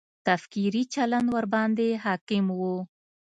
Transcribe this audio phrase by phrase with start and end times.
[0.27, 2.61] تکفیري چلند ورباندې حاکم و.